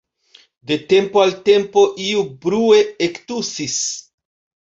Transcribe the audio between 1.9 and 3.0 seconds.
iu brue